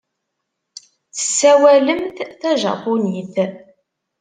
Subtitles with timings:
[1.15, 3.35] Tessawalemt tajapunit.